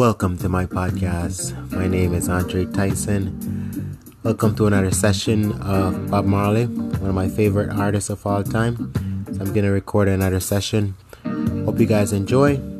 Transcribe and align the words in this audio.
Welcome 0.00 0.38
to 0.38 0.48
my 0.48 0.64
podcast. 0.64 1.52
My 1.72 1.86
name 1.86 2.14
is 2.14 2.26
Andre 2.26 2.64
Tyson. 2.64 3.98
Welcome 4.22 4.56
to 4.56 4.66
another 4.66 4.92
session 4.92 5.52
of 5.60 6.10
Bob 6.10 6.24
Marley, 6.24 6.64
one 6.64 7.10
of 7.10 7.14
my 7.14 7.28
favorite 7.28 7.68
artists 7.68 8.08
of 8.08 8.26
all 8.26 8.42
time. 8.42 8.94
So 9.26 9.44
I'm 9.44 9.52
going 9.52 9.68
to 9.68 9.68
record 9.68 10.08
another 10.08 10.40
session. 10.40 10.94
Hope 11.66 11.78
you 11.78 11.84
guys 11.84 12.14
enjoy. 12.14 12.79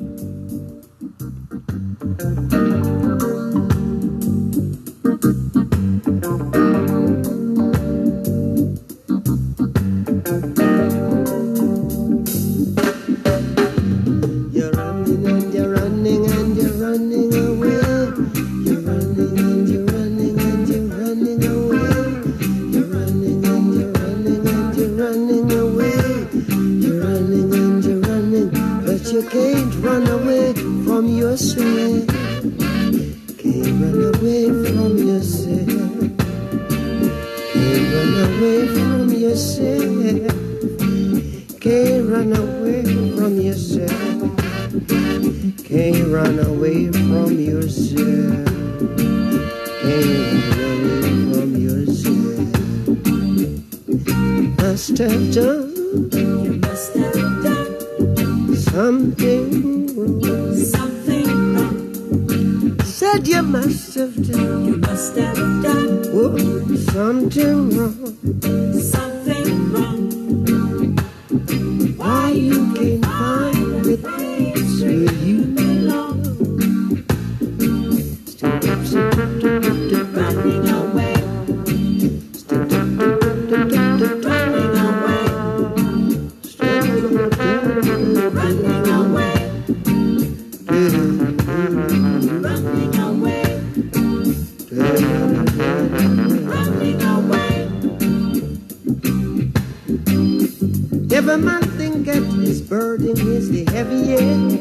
Every 101.31 101.45
man 101.45 101.63
think 101.79 102.07
that 102.07 102.25
his 102.43 102.61
burden 102.61 103.17
is 103.17 103.51
the 103.51 103.65
heaviest. 103.71 104.57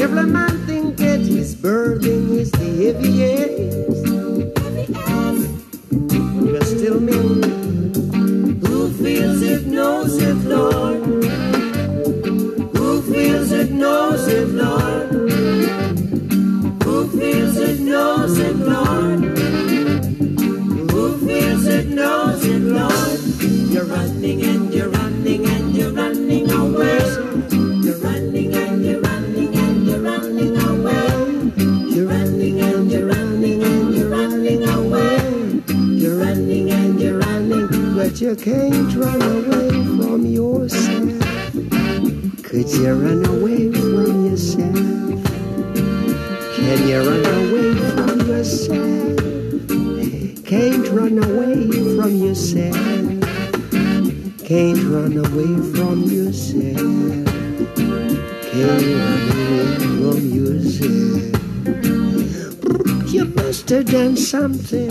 Every 0.00 0.24
man 0.24 0.49
you 38.30 38.36
can't 38.36 38.94
run 38.94 39.20
away 39.22 39.70
from 39.98 40.24
yourself. 40.24 41.18
Could 42.44 42.68
you 42.70 42.92
run 42.92 43.26
away 43.26 43.72
from 43.72 44.26
yourself? 44.26 44.74
Can 46.54 46.78
you 46.86 46.98
run 47.08 47.26
away 47.40 47.74
from 47.90 48.20
yourself? 48.30 49.18
Can't 50.46 50.88
run 50.90 51.18
away 51.18 51.56
from 51.96 52.12
yourself. 52.24 52.76
Can't 54.46 54.82
run 54.84 55.16
away 55.26 55.52
from 55.74 55.98
yourself. 56.04 57.26
Can't 58.52 58.86
run 58.94 59.22
away 59.42 59.74
from 59.98 60.18
yourself. 60.38 61.40
You 63.12 63.24
must 63.24 63.68
have 63.70 63.86
done 63.86 64.16
something, 64.16 64.89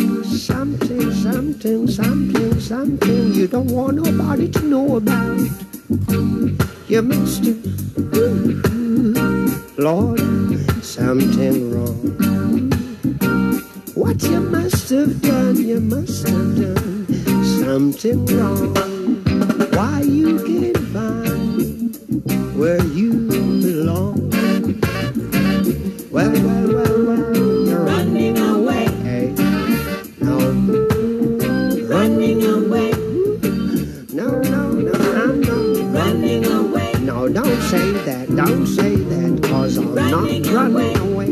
don't 38.46 38.66
say 38.66 38.96
that, 38.96 39.44
cause 39.44 39.78
I'm 39.78 39.94
Running 39.96 40.44
not 40.44 40.54
running 40.72 40.98
away. 40.98 41.30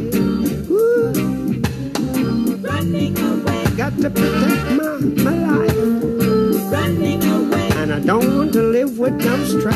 Ooh, 0.70 1.14
Running 2.68 3.18
away, 3.18 3.64
got 3.78 3.94
to 4.04 4.10
protect 4.10 4.66
my, 4.76 4.98
my 5.24 5.36
life, 5.48 5.78
running 6.70 7.24
away, 7.24 7.70
and 7.76 7.94
I 7.94 8.00
don't 8.00 8.36
want 8.38 8.52
to 8.54 8.62
live 8.62 9.00
with 9.00 9.14
no 9.24 9.36
strife. 9.46 9.76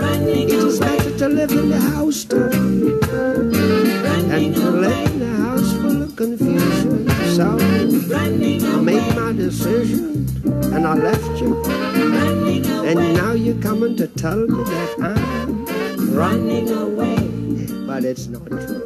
running 0.00 0.48
It's 0.50 0.78
away, 0.78 0.96
better 0.96 1.18
to 1.18 1.28
live 1.28 1.52
in 1.52 1.68
the 1.68 1.80
house 1.80 2.24
too, 2.24 2.48
than 4.28 4.54
to 4.54 4.70
live 4.70 5.12
in 5.14 5.22
a 5.22 5.36
house 5.36 5.72
full 5.82 6.02
of 6.02 6.16
confusion. 6.16 7.08
So 7.36 7.58
I 8.16 8.80
made 8.80 9.14
my 9.14 9.32
decision, 9.32 10.26
and 10.72 10.86
I 10.86 10.94
left 10.94 11.42
you. 11.42 11.62
And 12.86 13.14
now 13.14 13.32
you're 13.32 13.60
coming 13.62 13.96
to 13.96 14.06
tell 14.08 14.38
me 14.38 14.64
that 14.64 14.96
I'm 15.00 15.61
running 16.12 16.70
away, 16.70 17.16
but 17.86 18.04
it's 18.04 18.26
not 18.26 18.46
true. 18.46 18.81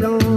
don't 0.00 0.27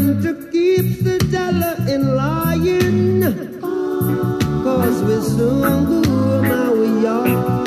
to 0.00 0.48
keep 0.52 1.02
the 1.02 1.18
dollar 1.32 1.76
in 1.92 2.14
line. 2.14 3.22
Cause 4.62 5.02
we're 5.02 5.22
so 5.22 5.84
good 5.86 6.42
now 6.42 6.72
we 6.72 7.06
are. 7.06 7.57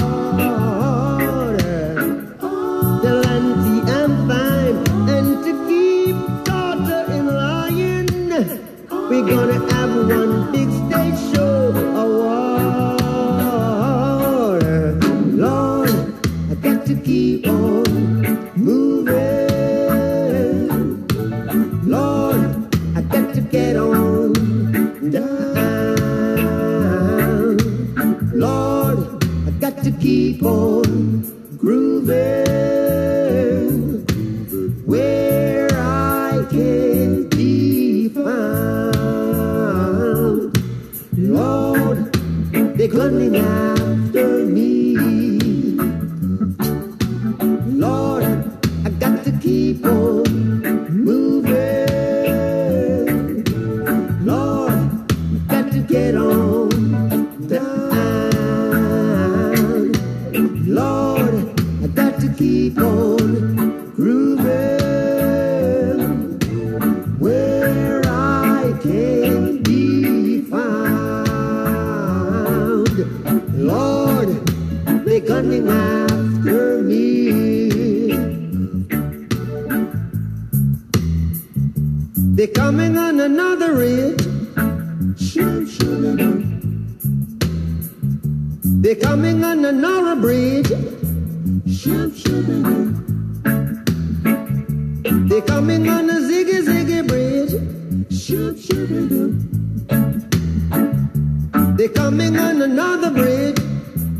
bridge. 103.14 103.60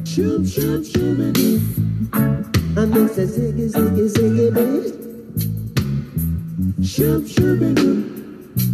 shoop 0.06 0.46
shum, 0.46 0.84
shumity. 0.84 1.62
I 2.78 2.86
mix 2.86 3.18
a 3.18 3.26
ziggy, 3.26 3.70
ziggy, 3.72 4.08
ziggy 4.16 4.54
bridge. 4.54 4.94
Shum, 6.86 7.22
shumity. 7.26 8.12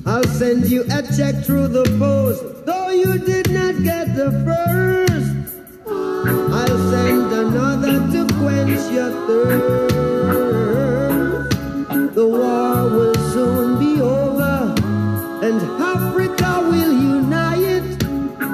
I'll 0.05 0.23
send 0.23 0.69
you 0.69 0.83
a 0.83 1.03
check 1.15 1.45
through 1.45 1.67
the 1.69 1.83
post, 1.99 2.65
though 2.65 2.89
you 2.89 3.19
did 3.19 3.51
not 3.51 3.83
get 3.83 4.15
the 4.15 4.31
first. 4.45 5.37
I'll 5.87 6.91
send 6.91 7.31
another 7.33 7.95
to 8.13 8.33
quench 8.35 8.91
your 8.91 9.11
thirst. 9.27 9.65
The 12.15 12.27
war 12.27 12.89
will 12.89 13.15
soon 13.33 13.77
be 13.79 14.01
over, 14.01 14.73
and 15.45 15.61
Africa 15.81 16.61
will 16.69 16.93
unite. 16.93 17.99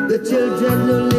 The 0.10 0.20
children 0.29 0.88
will 0.88 1.12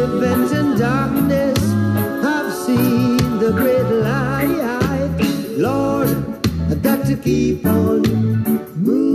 the 3.45 3.51
great 3.51 3.83
light. 4.01 5.19
Lord, 5.55 6.09
I've 6.71 6.81
got 6.81 7.05
to 7.05 7.15
keep 7.15 7.63
on 7.65 8.01
moving. 8.75 9.14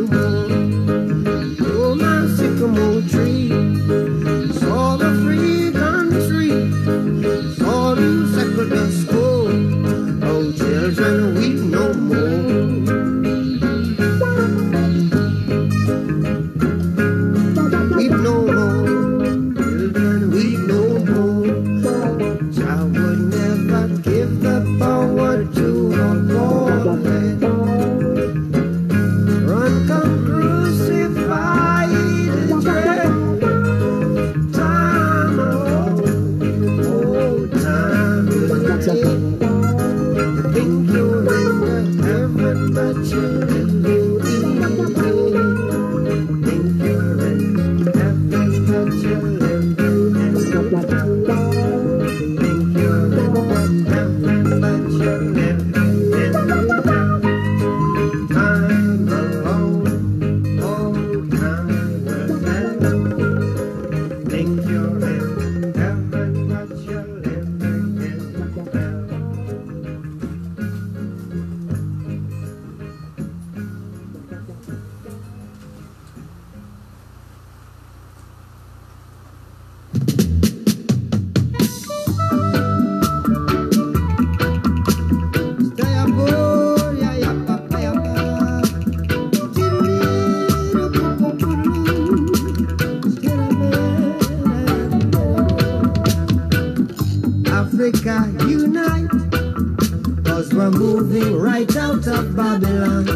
moving 100.81 101.39
right 101.39 101.75
out 101.75 102.07
of 102.07 102.35
Babylon, 102.35 103.07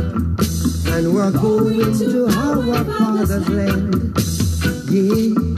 and 0.88 1.14
we're 1.14 1.32
going 1.32 1.98
to 1.98 2.28
our 2.28 2.86
father's 2.86 3.50
land. 3.50 4.14
Yeah. 4.92 5.55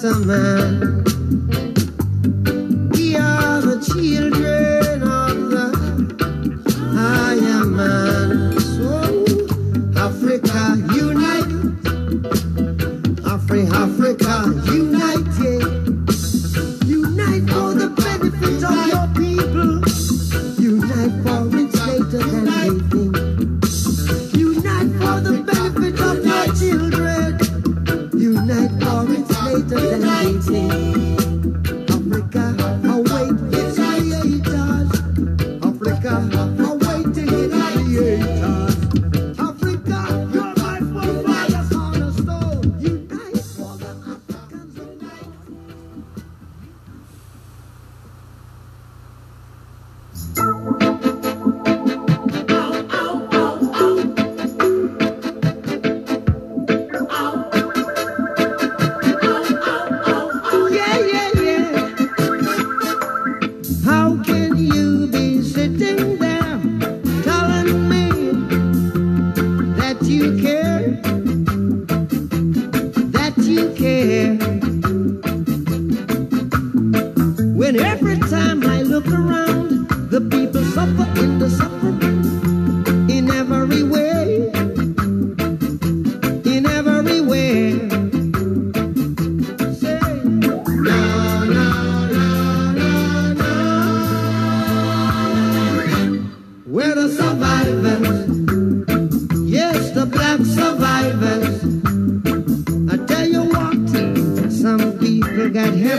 summer 0.00 1.09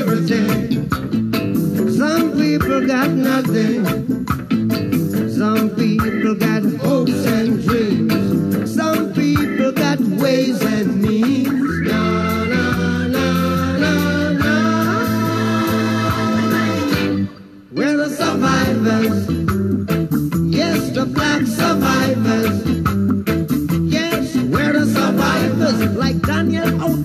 everything. 0.02 0.90
Some 2.00 2.32
people 2.34 2.88
got 2.88 3.10
nothing. 3.12 3.86
Some 5.30 5.70
people 5.76 6.36
got 6.36 6.64
hopes 6.82 7.26
and 7.38 7.62
dreams. 7.64 8.74
Some 8.74 9.14
people 9.14 9.72
got 9.72 10.00
ways 10.24 10.60
and 10.62 11.02
means. 11.02 11.52
Na, 11.88 12.04
na, 12.54 12.64
na, 13.16 13.26
na, 13.84 13.94
na. 14.42 14.56
We're 17.72 17.98
the 18.04 18.10
survivors. 18.22 19.18
Yes, 20.60 20.80
the 20.98 21.06
black 21.06 21.44
survivors. 21.62 22.56
Yes, 23.98 24.36
we're 24.54 24.74
the 24.74 24.86
survivors. 24.98 25.80
Like 25.96 26.20
Daniel 26.22 26.82
out 26.82 27.04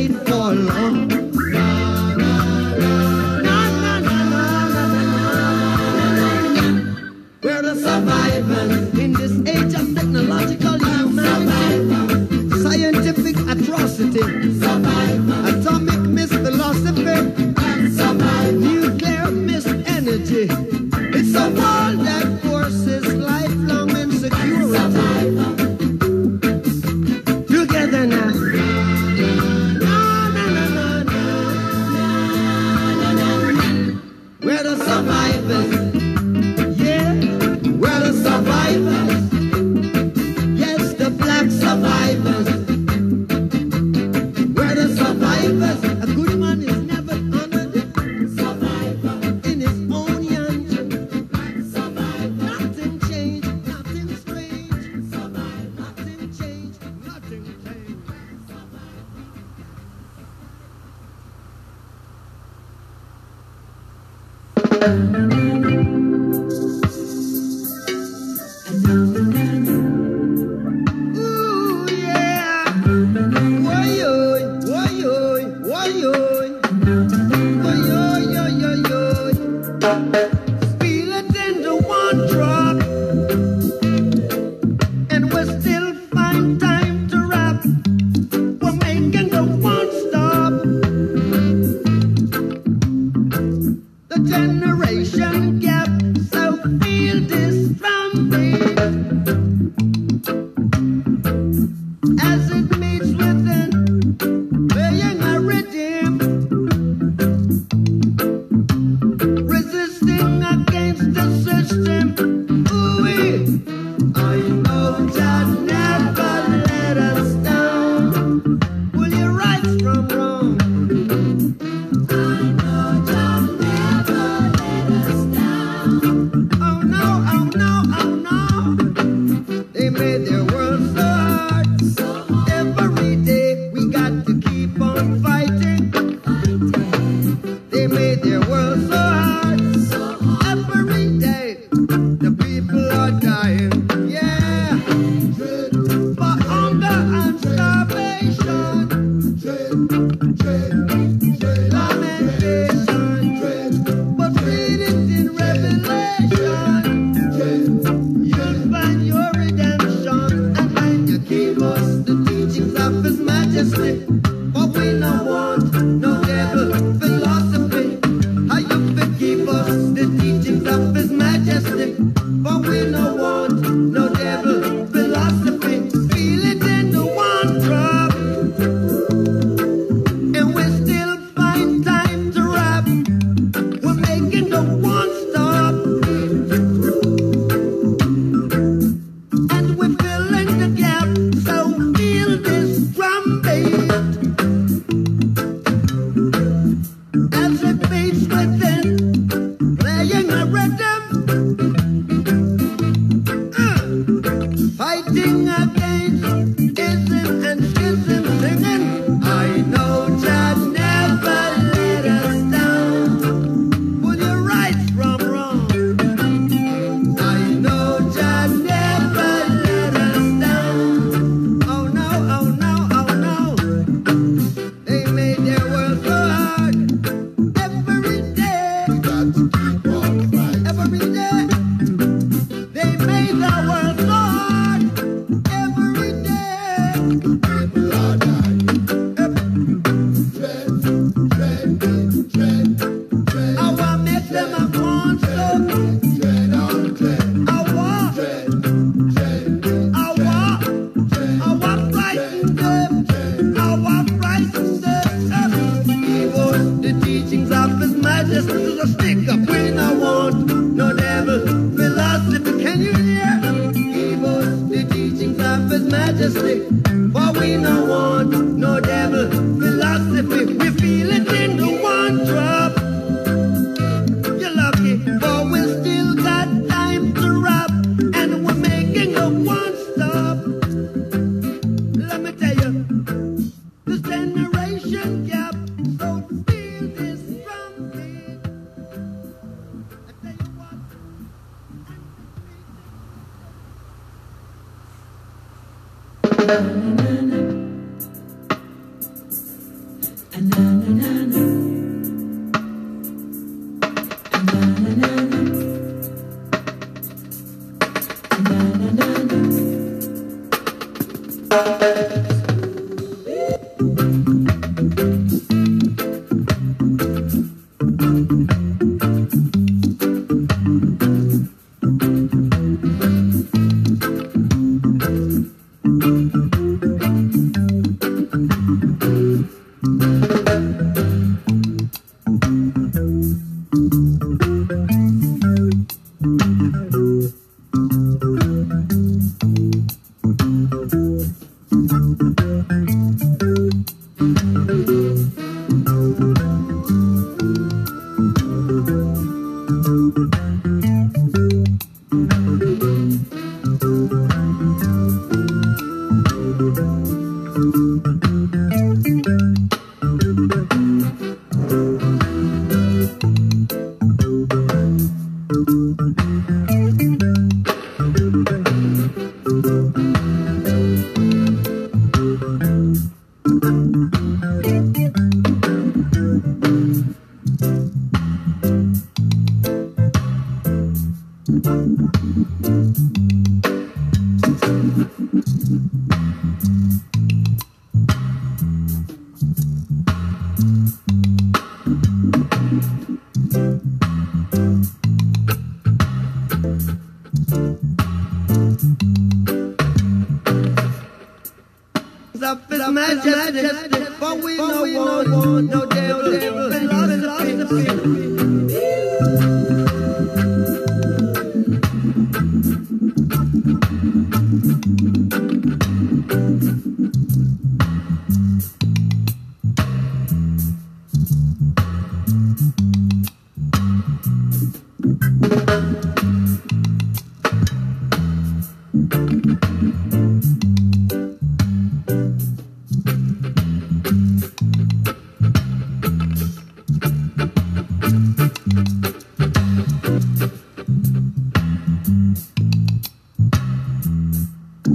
Baby. 0.00 0.29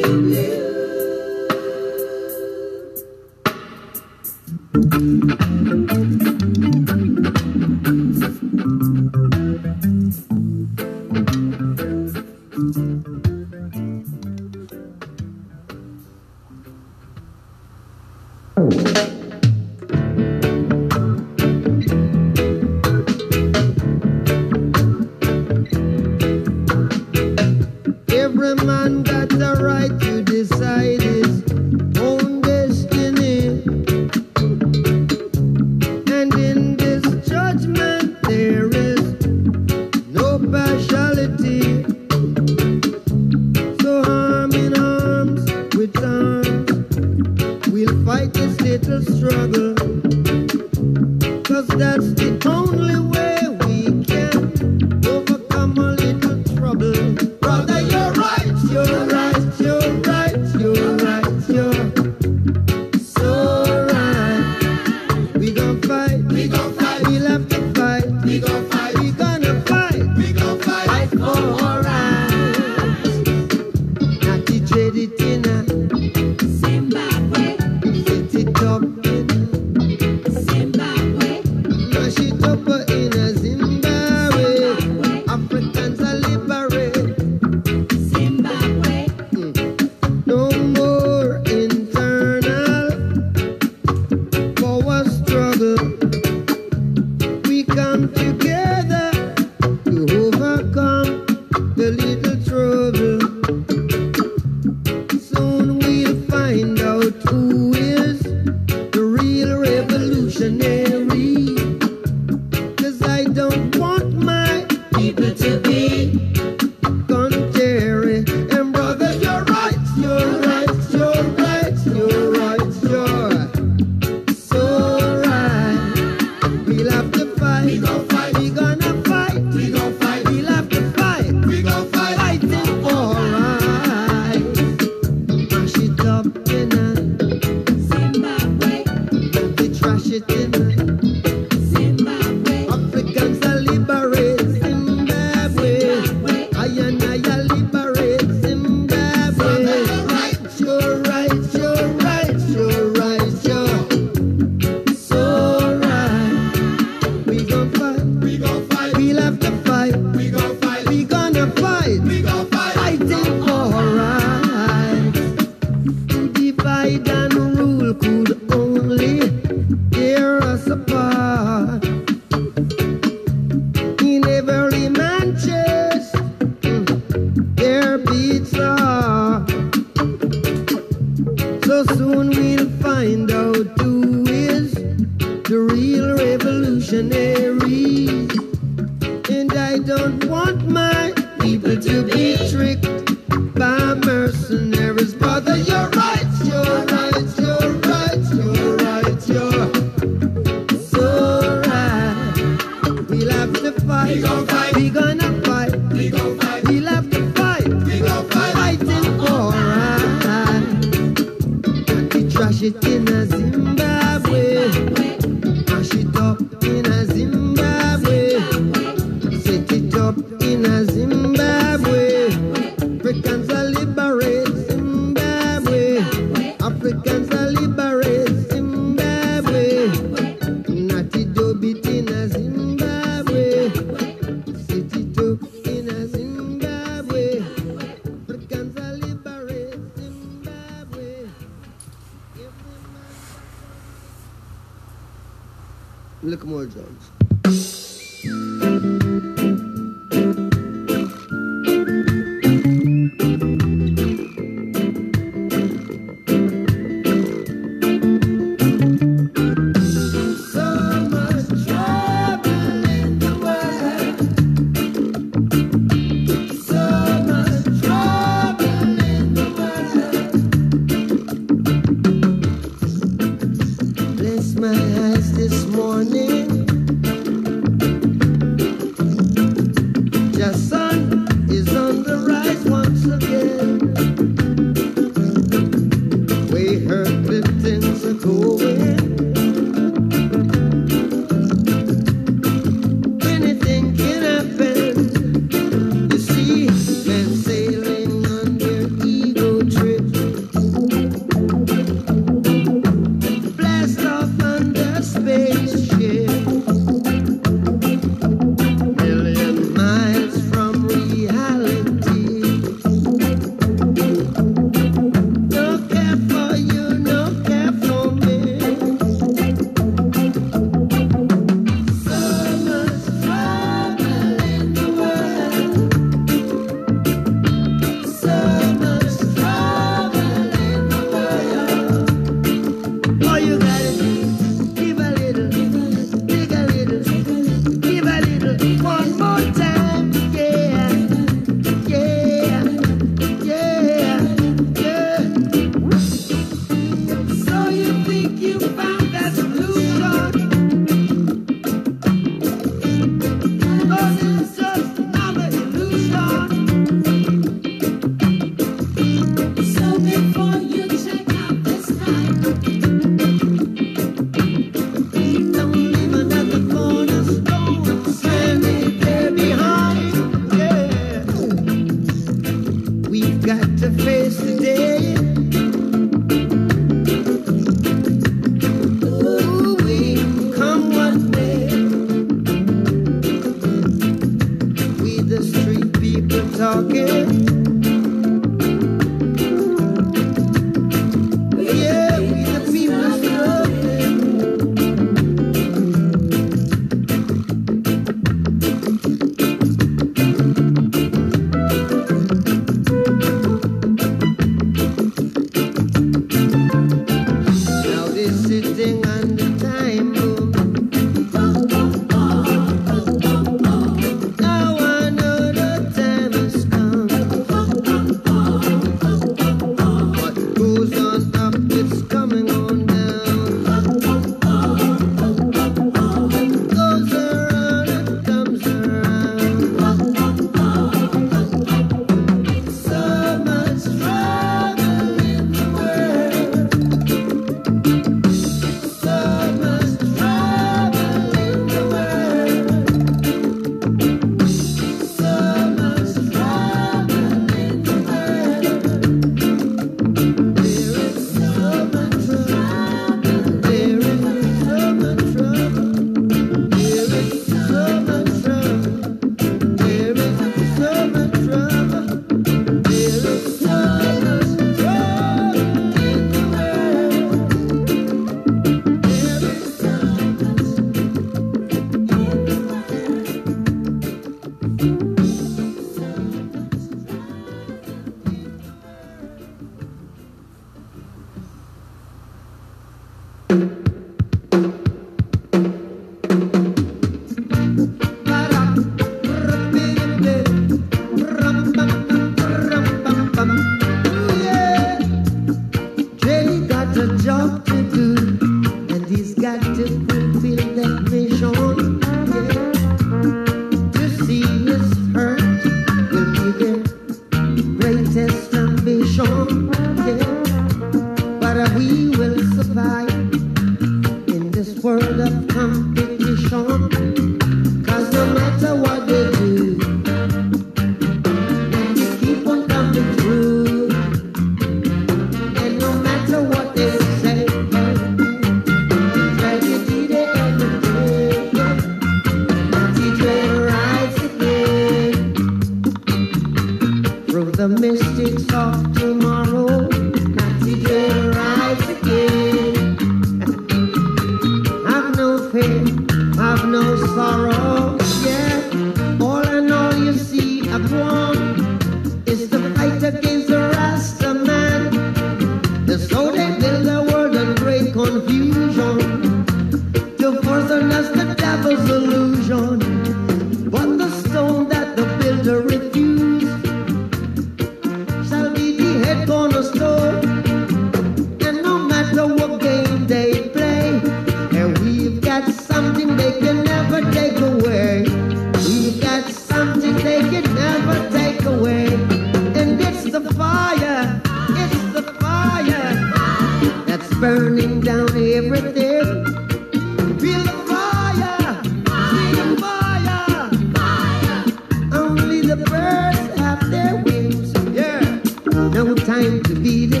To 599.31 599.55
be 599.55 599.87
deceived. 599.87 600.00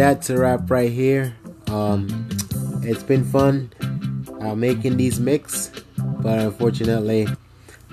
That's 0.00 0.30
a 0.30 0.38
wrap 0.38 0.70
right 0.70 0.90
here. 0.90 1.36
Um, 1.66 2.26
it's 2.82 3.02
been 3.02 3.22
fun 3.22 3.70
uh, 4.40 4.54
making 4.54 4.96
these 4.96 5.20
mix, 5.20 5.70
but 5.98 6.38
unfortunately, 6.38 7.28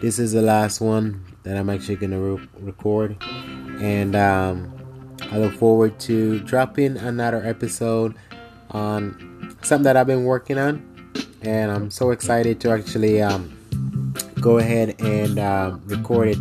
this 0.01 0.18
is 0.18 0.32
the 0.32 0.41
last 0.41 0.80
one 0.80 1.22
that 1.43 1.58
I'm 1.58 1.70
actually 1.70 1.97
gonna 1.97 2.18
re- 2.18 2.47
record. 2.62 3.22
And 3.82 4.16
um, 4.16 4.74
I 5.32 5.38
look 5.38 5.55
forward 5.55 5.99
to 6.08 6.39
dropping 6.39 6.95
another 6.95 7.45
episode 7.45 8.16
on 8.72 9.58
something 9.62 9.84
that 9.84 9.97
I've 9.97 10.08
been 10.08 10.24
working 10.24 10.58
on, 10.58 11.14
and 11.41 11.70
I'm 11.70 11.91
so 11.91 12.12
excited 12.12 12.62
to 12.62 12.72
actually 12.72 13.22
um, 13.22 14.16
go 14.39 14.60
ahead 14.60 14.95
and 15.01 15.39
uh, 15.39 15.76
record 15.88 16.30
it. 16.30 16.38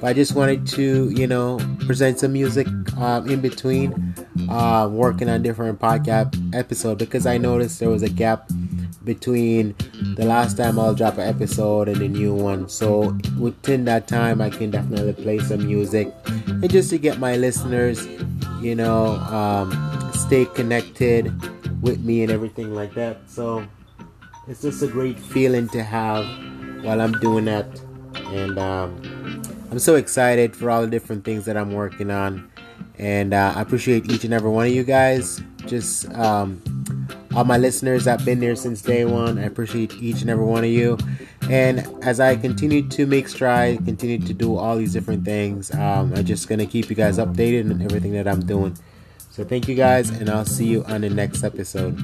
But 0.00 0.10
I 0.10 0.12
just 0.12 0.36
wanted 0.36 0.64
to, 0.68 1.10
you 1.10 1.26
know, 1.26 1.58
present 1.80 2.20
some 2.20 2.34
music 2.34 2.68
uh, 2.96 3.24
in 3.26 3.40
between 3.40 4.07
uh, 4.48 4.88
working 4.90 5.28
on 5.28 5.42
different 5.42 5.78
podcast 5.78 6.54
episodes 6.54 6.98
because 6.98 7.26
I 7.26 7.38
noticed 7.38 7.80
there 7.80 7.90
was 7.90 8.02
a 8.02 8.08
gap 8.08 8.48
between 9.04 9.74
the 10.16 10.24
last 10.24 10.56
time 10.56 10.78
I'll 10.78 10.94
drop 10.94 11.14
an 11.14 11.28
episode 11.28 11.88
and 11.88 11.96
the 11.96 12.08
new 12.08 12.34
one. 12.34 12.68
So 12.68 13.16
within 13.38 13.84
that 13.86 14.08
time, 14.08 14.40
I 14.40 14.50
can 14.50 14.70
definitely 14.70 15.14
play 15.14 15.38
some 15.38 15.66
music 15.66 16.12
and 16.46 16.70
just 16.70 16.90
to 16.90 16.98
get 16.98 17.18
my 17.18 17.36
listeners, 17.36 18.06
you 18.60 18.74
know, 18.74 19.16
um, 19.32 19.70
stay 20.14 20.44
connected 20.44 21.32
with 21.82 22.00
me 22.00 22.22
and 22.22 22.30
everything 22.30 22.74
like 22.74 22.94
that. 22.94 23.18
So 23.28 23.66
it's 24.46 24.62
just 24.62 24.82
a 24.82 24.86
great 24.86 25.18
feeling 25.18 25.68
to 25.70 25.82
have 25.82 26.24
while 26.82 27.00
I'm 27.00 27.12
doing 27.20 27.44
that, 27.46 27.66
and 28.14 28.58
um, 28.58 29.42
I'm 29.70 29.78
so 29.78 29.96
excited 29.96 30.56
for 30.56 30.70
all 30.70 30.82
the 30.82 30.86
different 30.86 31.24
things 31.24 31.44
that 31.44 31.56
I'm 31.56 31.72
working 31.72 32.10
on. 32.10 32.50
And 32.98 33.32
uh, 33.32 33.52
I 33.54 33.62
appreciate 33.62 34.10
each 34.10 34.24
and 34.24 34.34
every 34.34 34.50
one 34.50 34.66
of 34.66 34.72
you 34.72 34.84
guys. 34.84 35.40
Just 35.66 36.12
um, 36.14 36.60
all 37.34 37.44
my 37.44 37.58
listeners 37.58 38.04
that 38.04 38.18
have 38.18 38.26
been 38.26 38.40
there 38.40 38.56
since 38.56 38.82
day 38.82 39.04
one. 39.04 39.38
I 39.38 39.44
appreciate 39.44 39.94
each 39.94 40.22
and 40.22 40.30
every 40.30 40.44
one 40.44 40.64
of 40.64 40.70
you. 40.70 40.98
And 41.48 41.86
as 42.02 42.20
I 42.20 42.36
continue 42.36 42.88
to 42.88 43.06
make 43.06 43.28
strides, 43.28 43.84
continue 43.84 44.18
to 44.18 44.34
do 44.34 44.56
all 44.56 44.76
these 44.76 44.92
different 44.92 45.24
things, 45.24 45.72
um, 45.74 46.12
I'm 46.14 46.24
just 46.24 46.48
gonna 46.48 46.66
keep 46.66 46.90
you 46.90 46.96
guys 46.96 47.18
updated 47.18 47.70
on 47.70 47.80
everything 47.82 48.12
that 48.12 48.26
I'm 48.26 48.44
doing. 48.44 48.76
So 49.30 49.44
thank 49.44 49.68
you 49.68 49.76
guys, 49.76 50.10
and 50.10 50.28
I'll 50.28 50.44
see 50.44 50.66
you 50.66 50.84
on 50.84 51.02
the 51.02 51.10
next 51.10 51.44
episode. 51.44 51.96